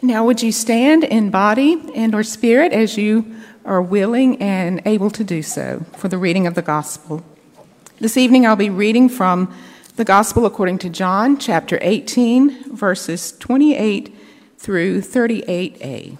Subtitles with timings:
[0.00, 5.10] Now, would you stand in body and or spirit as you are willing and able
[5.10, 7.24] to do so for the reading of the gospel?
[7.98, 9.52] This evening I'll be reading from
[9.96, 14.14] the gospel according to John, chapter 18, verses 28
[14.56, 16.16] through 38a.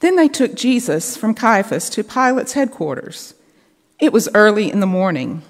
[0.00, 3.34] Then they took Jesus from Caiaphas to Pilate's headquarters.
[4.00, 5.42] It was early in the morning.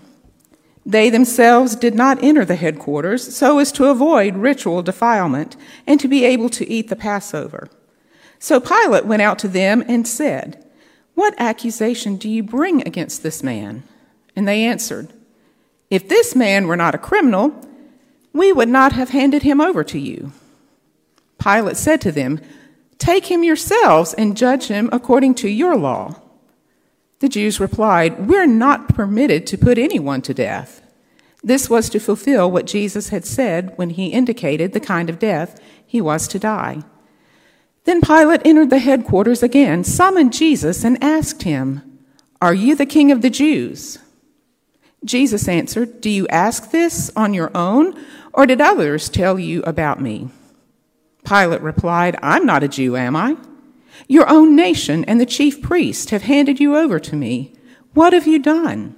[0.88, 5.54] They themselves did not enter the headquarters so as to avoid ritual defilement
[5.86, 7.68] and to be able to eat the Passover.
[8.38, 10.64] So Pilate went out to them and said,
[11.14, 13.82] What accusation do you bring against this man?
[14.34, 15.12] And they answered,
[15.90, 17.54] If this man were not a criminal,
[18.32, 20.32] we would not have handed him over to you.
[21.38, 22.40] Pilate said to them,
[22.96, 26.16] Take him yourselves and judge him according to your law.
[27.20, 30.82] The Jews replied, We're not permitted to put anyone to death.
[31.42, 35.60] This was to fulfill what Jesus had said when he indicated the kind of death
[35.86, 36.82] he was to die.
[37.84, 42.00] Then Pilate entered the headquarters again, summoned Jesus, and asked him,
[42.40, 43.98] Are you the king of the Jews?
[45.04, 47.98] Jesus answered, Do you ask this on your own,
[48.32, 50.28] or did others tell you about me?
[51.24, 53.36] Pilate replied, I'm not a Jew, am I?
[54.06, 57.52] Your own nation and the chief priest have handed you over to me.
[57.94, 58.94] What have you done?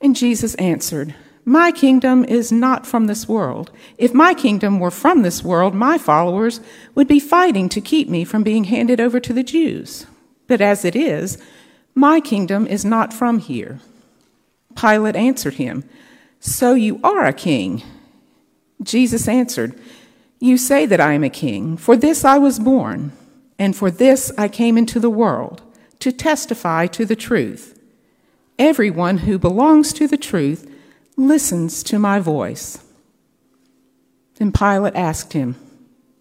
[0.00, 3.70] And Jesus answered, My kingdom is not from this world.
[3.96, 6.60] If my kingdom were from this world, my followers
[6.94, 10.06] would be fighting to keep me from being handed over to the Jews.
[10.46, 11.38] But as it is,
[11.94, 13.80] my kingdom is not from here.
[14.74, 15.84] Pilate answered him,
[16.40, 17.82] So you are a king?
[18.82, 19.78] Jesus answered,
[20.38, 21.76] You say that I am a king.
[21.76, 23.12] For this I was born
[23.58, 25.62] and for this I came into the world,
[26.00, 27.78] to testify to the truth.
[28.58, 30.70] Everyone who belongs to the truth
[31.16, 32.82] listens to my voice.
[34.36, 35.56] Then Pilate asked him,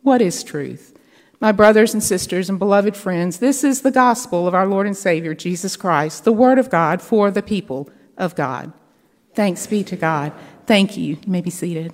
[0.02, 0.97] What is truth?
[1.41, 4.95] My brothers and sisters and beloved friends, this is the gospel of our Lord and
[4.95, 8.72] Savior, Jesus Christ, the Word of God for the people of God.
[9.34, 10.31] Thanks be to God.
[10.66, 11.16] Thank you.
[11.16, 11.94] You may be seated.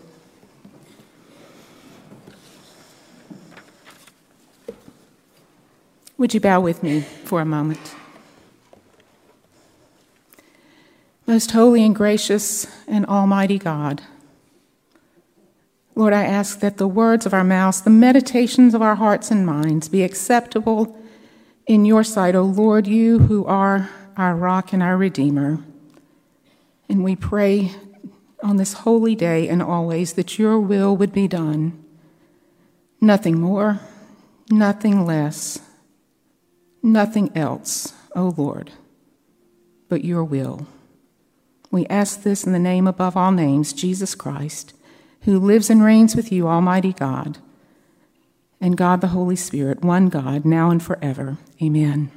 [6.22, 7.96] Would you bow with me for a moment?
[11.26, 14.04] Most holy and gracious and almighty God,
[15.96, 19.48] Lord, I ask that the words of our mouths, the meditations of our hearts and
[19.48, 20.96] minds be acceptable
[21.66, 25.58] in your sight, O Lord, you who are our rock and our redeemer.
[26.88, 27.72] And we pray
[28.44, 31.84] on this holy day and always that your will would be done.
[33.02, 33.80] Nothing more,
[34.52, 35.60] nothing less
[36.84, 38.72] nothing else, O Lord,
[39.90, 40.68] but your will.
[41.72, 44.74] We ask this in the name above all names, Jesus Christ,
[45.22, 47.38] who lives and reigns with you, Almighty God,
[48.60, 51.38] and God the Holy Spirit, one God, now and forever.
[51.62, 52.12] Amen.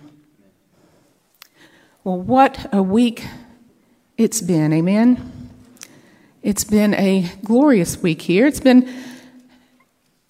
[2.03, 3.25] Well, what a week
[4.19, 4.73] it's been.
[4.73, 5.33] Amen.
[6.43, 8.47] It's been a glorious week here.
[8.47, 8.93] It's been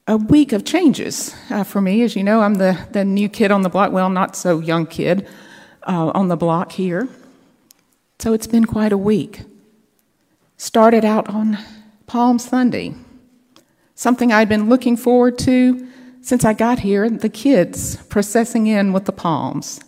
[0.07, 2.03] a week of changes uh, for me.
[2.03, 4.87] As you know, I'm the, the new kid on the block, well, not so young
[4.87, 5.27] kid
[5.87, 7.09] uh, on the block here.
[8.19, 9.43] So it's been quite a week.
[10.57, 11.59] Started out on
[12.07, 12.95] Palm Sunday,
[13.95, 15.89] something I'd been looking forward to
[16.21, 19.81] since I got here the kids processing in with the palms,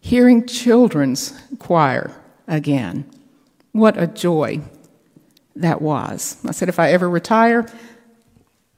[0.00, 2.10] hearing children's choir
[2.48, 3.08] again.
[3.72, 4.60] What a joy
[5.54, 6.36] that was.
[6.46, 7.66] I said, if I ever retire,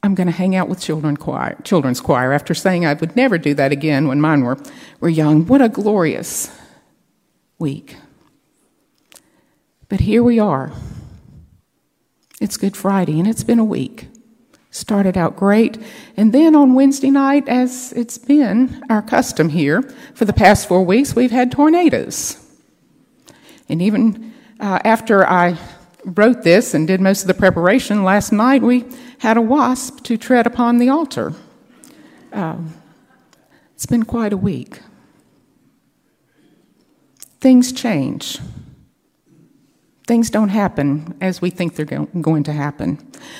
[0.05, 3.39] I'm going to hang out with children choir, children's choir after saying I would never
[3.39, 4.59] do that again when mine were,
[5.01, 5.47] were young.
[5.47, 6.55] What a glorious
[7.59, 7.97] week.
[9.89, 10.73] But here we are.
[12.39, 14.09] It's Good Friday, and it's been a week.
[14.71, 15.79] Started out great,
[16.19, 19.81] and then on Wednesday night, as it's been our custom here
[20.15, 22.37] for the past four weeks, we've had tornadoes.
[23.71, 25.57] And even uh, after I
[26.05, 28.85] wrote this and did most of the preparation, last night we
[29.25, 31.33] had a wasp to tread upon the altar.
[32.31, 32.75] Um,
[33.75, 34.81] it's been quite a week.
[37.41, 38.39] Things change.
[40.07, 42.99] Things don't happen as we think they're go- going to happen.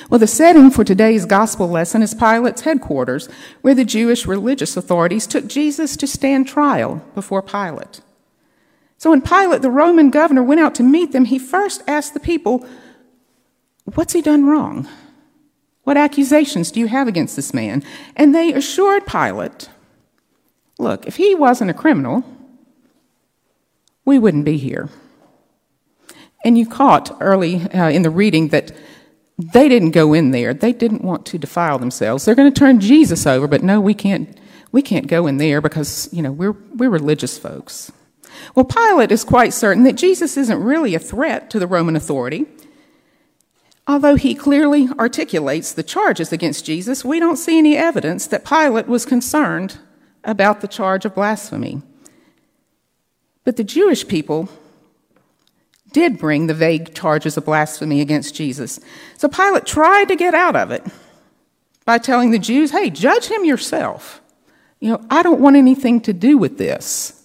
[0.09, 3.29] Well, the setting for today's gospel lesson is Pilate's headquarters,
[3.61, 8.01] where the Jewish religious authorities took Jesus to stand trial before Pilate.
[8.97, 12.19] So when Pilate, the Roman governor, went out to meet them, he first asked the
[12.19, 12.65] people,
[13.93, 14.87] What's he done wrong?
[15.85, 17.83] What accusations do you have against this man?
[18.15, 19.69] And they assured Pilate,
[20.77, 22.23] Look, if he wasn't a criminal,
[24.03, 24.89] we wouldn't be here.
[26.43, 28.75] And you caught early uh, in the reading that
[29.37, 30.53] they didn't go in there.
[30.53, 32.25] They didn't want to defile themselves.
[32.25, 34.37] They're going to turn Jesus over, but no, we can't,
[34.71, 37.91] we can't go in there because, you know, we're, we're religious folks.
[38.53, 42.45] Well, Pilate is quite certain that Jesus isn't really a threat to the Roman authority.
[43.87, 48.87] Although he clearly articulates the charges against Jesus, we don't see any evidence that Pilate
[48.87, 49.77] was concerned
[50.23, 51.81] about the charge of blasphemy.
[53.43, 54.49] But the Jewish people
[55.91, 58.79] did bring the vague charges of blasphemy against Jesus.
[59.17, 60.83] So Pilate tried to get out of it
[61.85, 64.19] by telling the Jews, hey, judge him yourself.
[64.79, 67.23] You know, I don't want anything to do with this.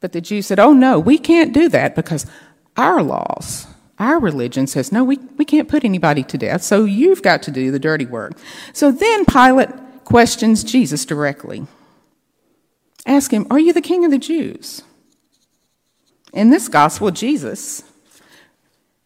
[0.00, 2.26] But the Jews said, oh, no, we can't do that because
[2.76, 3.66] our laws,
[4.02, 7.50] our religion says, no, we, we can't put anybody to death, so you've got to
[7.50, 8.32] do the dirty work.
[8.72, 9.70] So then Pilate
[10.04, 11.66] questions Jesus directly.
[13.06, 14.82] Ask him, Are you the king of the Jews?
[16.32, 17.84] In this gospel, Jesus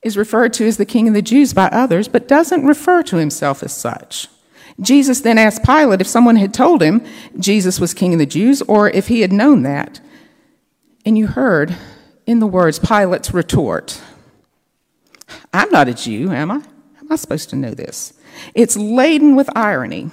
[0.02, 3.16] is referred to as the king of the Jews by others, but doesn't refer to
[3.16, 4.28] himself as such.
[4.80, 7.04] Jesus then asked Pilate if someone had told him
[7.38, 10.00] Jesus was king of the Jews or if he had known that.
[11.04, 11.76] And you heard
[12.26, 14.00] in the words Pilate's retort
[15.52, 16.56] I'm not a Jew, am I?
[16.56, 18.12] Am I supposed to know this?
[18.54, 20.10] It's laden with irony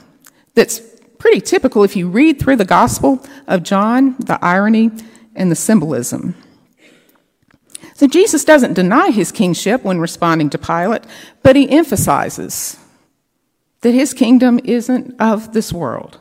[0.56, 0.82] that's
[1.18, 4.92] pretty typical if you read through the Gospel of John, the irony
[5.36, 6.36] and the symbolism.
[7.96, 11.04] So Jesus doesn't deny his kingship when responding to Pilate,
[11.42, 12.78] but he emphasizes
[13.82, 16.20] that his kingdom isn't of this world.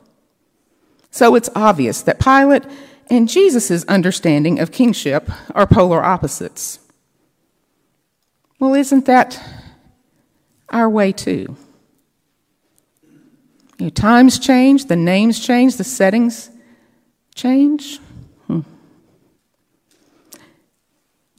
[1.11, 2.65] So it's obvious that Pilate
[3.11, 6.79] and Jesus' understanding of kingship are polar opposites.
[8.63, 9.43] Well, isn't that
[10.69, 11.57] our way too?
[13.77, 16.49] You know, times change, the names change, the settings
[17.35, 17.99] change.
[18.47, 18.61] Hmm.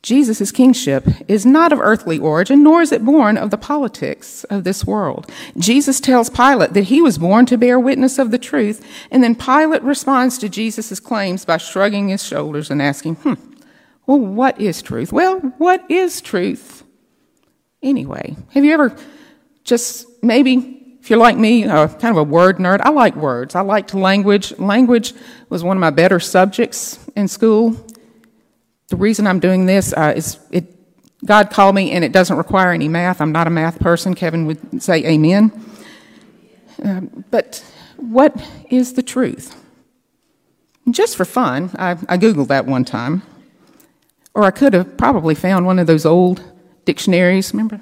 [0.01, 4.65] Jesus' kingship is not of earthly origin, nor is it born of the politics of
[4.65, 5.31] this world.
[5.57, 9.33] Jesus tells Pilate that he was born to bear witness of the truth, and then
[9.33, 13.35] Pilate responds to Jesus' claims by shrugging his shoulders and asking, hmm,
[14.07, 15.13] well, what is truth?
[15.13, 16.82] Well, what is truth?
[17.83, 18.95] Anyway, have you ever
[19.63, 23.55] just maybe if you're like me, kind of a word nerd, I like words.
[23.55, 24.57] I liked language.
[24.57, 25.13] Language
[25.49, 27.75] was one of my better subjects in school.
[28.87, 30.73] The reason I'm doing this uh, is it,
[31.25, 33.19] God called me, and it doesn't require any math.
[33.19, 34.13] I'm not a math person.
[34.13, 35.51] Kevin would say amen.
[36.81, 37.01] Uh,
[37.31, 37.65] but
[37.97, 39.61] what is the truth?
[40.89, 43.23] Just for fun, I, I Googled that one time.
[44.33, 46.52] Or I could have probably found one of those old
[46.85, 47.53] dictionaries.
[47.53, 47.79] Remember?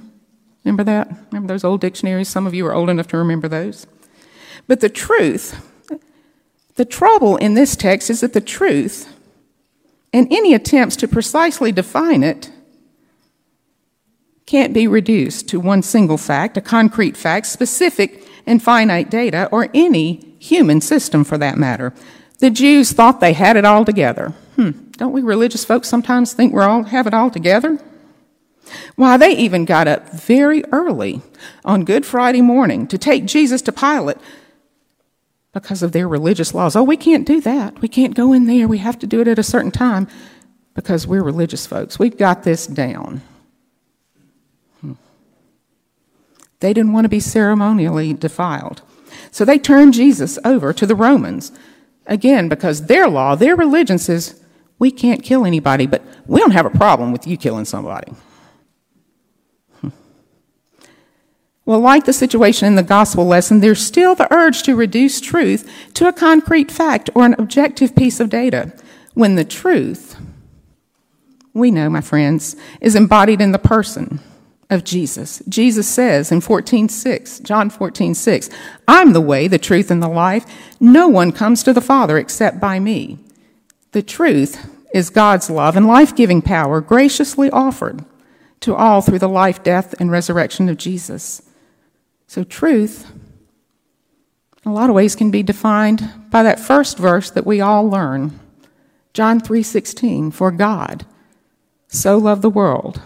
[0.64, 1.10] Remember that?
[1.32, 2.30] Remember those old dictionaries?
[2.30, 3.88] Some of you are old enough to remember those.
[4.68, 5.68] But the truth,
[6.76, 9.12] the trouble in this text is that the truth
[10.14, 12.52] and any attempts to precisely define it
[14.46, 19.70] can't be reduced to one single fact, a concrete fact, specific and finite data, or
[19.74, 21.94] any human system for that matter.
[22.40, 24.34] The Jews thought they had it all together.
[24.56, 27.80] Hmm, don't we religious folks sometimes think we all have it all together?
[28.96, 31.22] Why, they even got up very early
[31.66, 34.18] on Good Friday morning to take Jesus to Pilate
[35.54, 36.76] because of their religious laws.
[36.76, 37.82] Oh, we can't do that.
[37.82, 38.68] We can't go in there.
[38.68, 40.08] We have to do it at a certain time
[40.74, 42.00] because we're religious folks.
[42.00, 43.22] We've got this down.
[44.80, 44.94] Hmm.
[46.60, 48.82] They didn't want to be ceremonially defiled.
[49.32, 51.52] So they turned Jesus over to the Romans.
[52.08, 54.42] Again, because their law, their religion says,
[54.80, 58.14] we can't kill anybody, but we don't have a problem with you killing somebody.
[61.66, 65.70] Well, like the situation in the gospel lesson, there's still the urge to reduce truth
[65.94, 68.74] to a concrete fact or an objective piece of data,
[69.14, 70.16] when the truth,
[71.54, 74.20] we know, my friends, is embodied in the person
[74.70, 75.44] of Jesus.
[75.50, 78.50] Jesus says in 14:6, John 14:6,
[78.88, 80.46] I'm the way, the truth and the life.
[80.80, 83.20] No one comes to the Father except by me.
[83.92, 88.06] The truth is God's love and life-giving power graciously offered
[88.62, 91.42] to all through the life, death and resurrection of Jesus.
[92.32, 93.12] So, truth,
[94.64, 97.90] in a lot of ways, can be defined by that first verse that we all
[97.90, 98.40] learn
[99.14, 101.06] John 3:16, for God
[101.90, 103.02] so loved the world.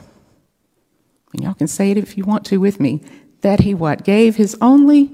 [1.33, 3.01] And y'all can say it if you want to with me,
[3.41, 4.03] that he what?
[4.03, 5.11] Gave his only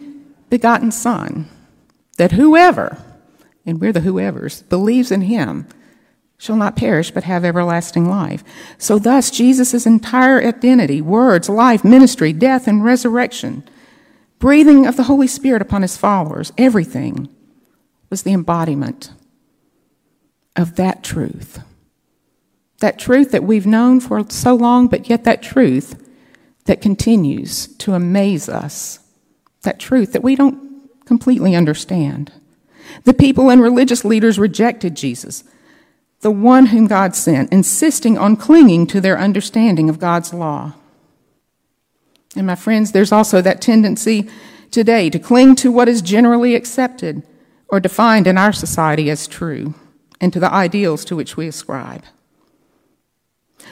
[0.49, 1.47] begotten son,
[2.17, 2.97] that whoever,
[3.65, 5.67] and we're the whoever's, believes in him
[6.37, 8.43] shall not perish but have everlasting life.
[8.77, 13.63] So thus Jesus' entire identity, words, life, ministry, death, and resurrection
[14.41, 17.29] breathing of the Holy Spirit upon his followers, everything
[18.09, 19.13] was the embodiment
[20.57, 21.63] of that truth.
[22.79, 26.09] That truth that we've known for so long, but yet that truth
[26.65, 28.99] that continues to amaze us,
[29.61, 32.33] that truth that we don't completely understand.
[33.03, 35.43] The people and religious leaders rejected Jesus,
[36.21, 40.73] the one whom God sent, insisting on clinging to their understanding of God's law.
[42.35, 44.29] And my friends, there's also that tendency
[44.71, 47.23] today to cling to what is generally accepted
[47.67, 49.73] or defined in our society as true
[50.19, 52.03] and to the ideals to which we ascribe.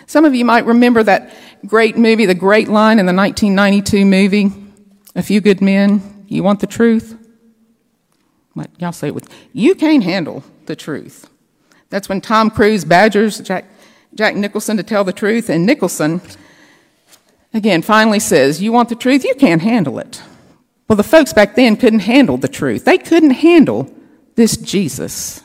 [0.07, 1.33] Some of you might remember that
[1.65, 4.51] great movie, the great line in the 1992 movie,
[5.15, 7.15] A Few Good Men, You Want the Truth?
[8.53, 8.69] What?
[8.79, 11.29] Y'all say it with, you can't handle the truth.
[11.89, 13.65] That's when Tom Cruise badgers Jack,
[14.15, 16.21] Jack Nicholson to tell the truth, and Nicholson,
[17.53, 19.23] again, finally says, You want the truth?
[19.23, 20.21] You can't handle it.
[20.87, 22.85] Well, the folks back then couldn't handle the truth.
[22.85, 23.93] They couldn't handle
[24.35, 25.43] this Jesus.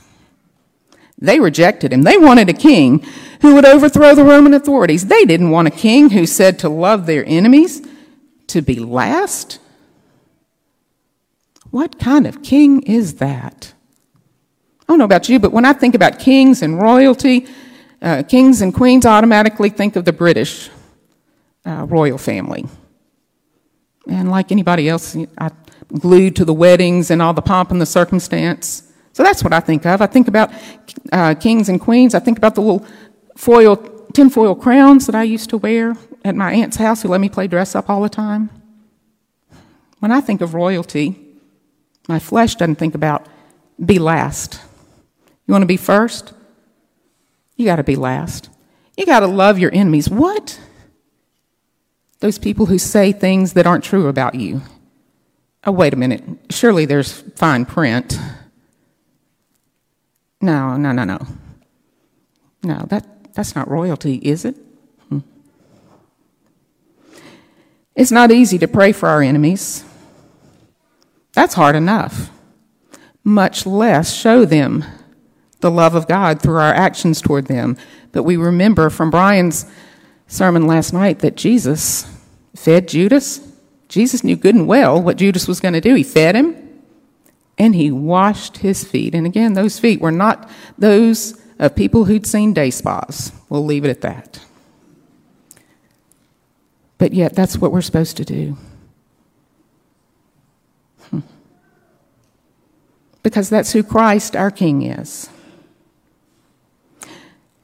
[1.19, 2.03] They rejected him.
[2.03, 3.05] They wanted a king
[3.41, 5.07] who would overthrow the Roman authorities.
[5.07, 7.87] They didn't want a king who said to love their enemies,
[8.49, 9.59] to be last.
[11.71, 13.75] What kind of king is that?
[14.83, 17.47] I don't know about you, but when I think about kings and royalty,
[18.03, 20.71] uh, kings and queens, automatically think of the British
[21.65, 22.67] uh, royal family.
[24.07, 25.51] And like anybody else, I
[25.99, 28.93] glued to the weddings and all the pomp and the circumstance.
[29.13, 30.03] So that's what I think of.
[30.03, 30.53] I think about
[31.13, 32.15] uh, kings and queens.
[32.15, 32.87] I think about the little
[33.37, 33.77] foil,
[34.13, 37.47] tinfoil crowns that I used to wear at my aunt's house who let me play
[37.47, 38.51] dress up all the time.
[40.01, 41.19] When I think of royalty,
[42.09, 43.27] my flesh doesn't think about
[43.85, 44.61] be last.
[45.47, 46.33] You want to be first?
[47.57, 48.51] You got to be last.
[48.97, 50.09] You got to love your enemies.
[50.09, 50.61] What?
[52.25, 54.63] Those people who say things that aren't true about you.
[55.63, 56.23] Oh, wait a minute.
[56.49, 58.19] Surely there's fine print.
[60.41, 61.19] No, no, no, no.
[62.63, 64.57] No, that, that's not royalty, is it?
[65.11, 65.19] Hmm.
[67.95, 69.85] It's not easy to pray for our enemies.
[71.35, 72.31] That's hard enough.
[73.23, 74.83] Much less show them
[75.61, 77.77] the love of God through our actions toward them.
[78.13, 79.71] But we remember from Brian's
[80.27, 82.14] sermon last night that Jesus
[82.55, 83.41] fed Judas.
[83.89, 85.95] Jesus knew good and well what Judas was going to do.
[85.95, 86.57] He fed him
[87.59, 89.15] and he washed his feet.
[89.15, 93.33] And again, those feet were not those of people who'd seen day spas.
[93.49, 94.41] We'll leave it at that.
[96.99, 98.57] But yet, that's what we're supposed to do.
[101.11, 101.21] Hmm.
[103.23, 105.29] Because that's who Christ, our King, is.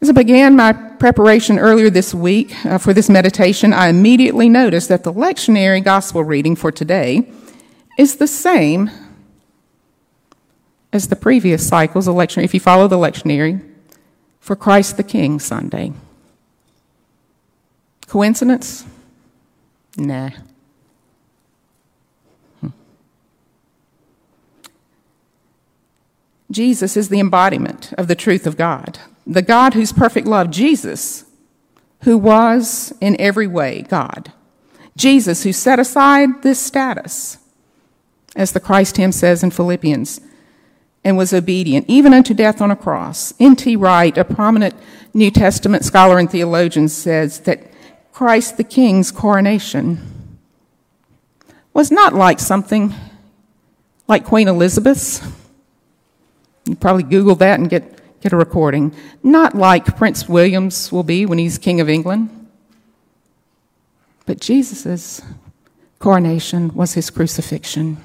[0.00, 4.90] As I began my preparation earlier this week uh, for this meditation, I immediately noticed
[4.90, 7.26] that the lectionary gospel reading for today
[7.98, 8.90] is the same
[10.92, 13.66] as the previous cycles lectionary, if you follow the lectionary,
[14.40, 15.92] for Christ the King Sunday.
[18.06, 18.84] Coincidence?
[19.96, 20.30] Nah.
[22.60, 22.68] Hmm.
[26.50, 28.98] Jesus is the embodiment of the truth of God
[29.30, 31.24] the God whose perfect love, Jesus,
[32.02, 34.32] who was in every way God.
[34.96, 37.38] Jesus, who set aside this status,
[38.34, 40.20] as the Christ hymn says in Philippians,
[41.04, 43.32] and was obedient even unto death on a cross.
[43.38, 43.76] N.T.
[43.76, 44.74] Wright, a prominent
[45.14, 47.70] New Testament scholar and theologian, says that
[48.12, 50.38] Christ the King's coronation
[51.72, 52.92] was not like something
[54.08, 55.22] like Queen Elizabeth's.
[56.66, 58.94] You probably Google that and get get a recording.
[59.22, 62.48] Not like Prince William's will be when he's King of England,
[64.26, 65.22] but Jesus'
[65.98, 67.98] coronation was his crucifixion.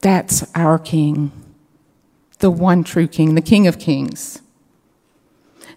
[0.00, 1.32] That's our King,
[2.40, 4.40] the one true King, the King of Kings.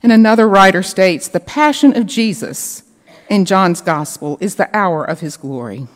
[0.02, 2.84] And another writer states the passion of Jesus
[3.30, 5.88] in John's Gospel is the hour of his glory.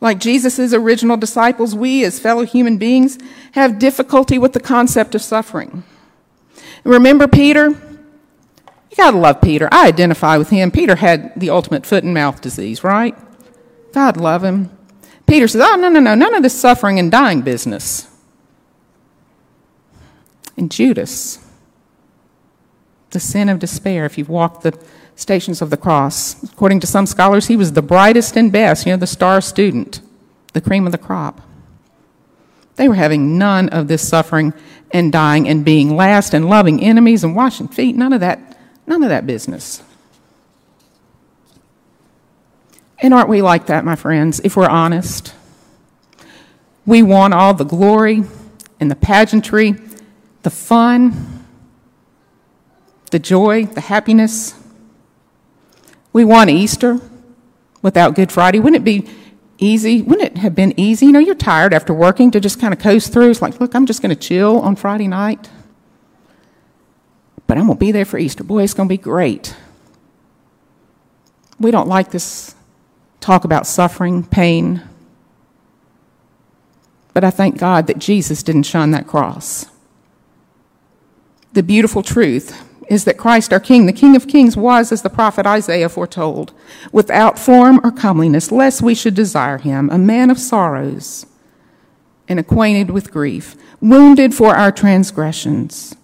[0.00, 3.18] Like Jesus' original disciples, we as fellow human beings
[3.52, 5.84] have difficulty with the concept of suffering.
[6.84, 7.68] Remember Peter?
[7.68, 9.68] You gotta love Peter.
[9.70, 10.70] I identify with him.
[10.70, 13.16] Peter had the ultimate foot and mouth disease, right?
[13.92, 14.70] God love him.
[15.26, 18.08] Peter says, Oh, no, no, no, none of this suffering and dying business.
[20.56, 21.38] And Judas,
[23.10, 24.78] the sin of despair, if you've walked the
[25.20, 26.42] stations of the cross.
[26.42, 30.00] According to some scholars, he was the brightest and best, you know, the star student,
[30.54, 31.42] the cream of the crop.
[32.76, 34.54] They were having none of this suffering
[34.90, 39.02] and dying and being last and loving enemies and washing feet, none of that, none
[39.02, 39.82] of that business.
[42.98, 45.34] And aren't we like that, my friends, if we're honest?
[46.86, 48.24] We want all the glory
[48.80, 49.74] and the pageantry,
[50.42, 51.44] the fun,
[53.10, 54.54] the joy, the happiness,
[56.12, 57.00] We want Easter
[57.82, 58.58] without Good Friday.
[58.58, 59.08] Wouldn't it be
[59.58, 60.02] easy?
[60.02, 61.06] Wouldn't it have been easy?
[61.06, 63.30] You know, you're tired after working to just kind of coast through.
[63.30, 65.48] It's like, look, I'm just going to chill on Friday night.
[67.46, 68.44] But I'm going to be there for Easter.
[68.44, 69.56] Boy, it's going to be great.
[71.58, 72.54] We don't like this
[73.20, 74.82] talk about suffering, pain.
[77.12, 79.66] But I thank God that Jesus didn't shun that cross.
[81.52, 85.08] The beautiful truth is that Christ, our King, the King of Kings, was, as the
[85.08, 86.52] prophet Isaiah foretold,
[86.90, 91.24] without form or comeliness, lest we should desire him, a man of sorrows
[92.28, 95.94] and acquainted with grief, wounded for our transgressions,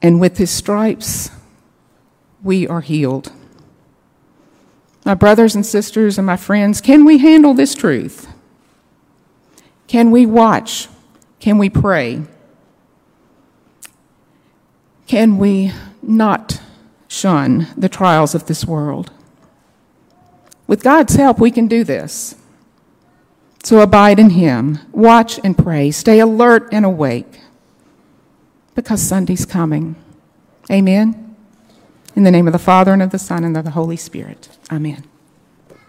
[0.00, 1.30] and with his stripes
[2.42, 3.30] we are healed.
[5.04, 8.26] My brothers and sisters and my friends, can we handle this truth?
[9.86, 10.88] Can we watch?
[11.40, 12.22] Can we pray?
[15.08, 15.72] Can we
[16.02, 16.60] not
[17.08, 19.10] shun the trials of this world?
[20.66, 22.34] With God's help, we can do this.
[23.64, 27.40] So abide in Him, watch and pray, stay alert and awake,
[28.74, 29.96] because Sunday's coming.
[30.70, 31.34] Amen.
[32.14, 34.50] In the name of the Father, and of the Son, and of the Holy Spirit.
[34.70, 35.07] Amen.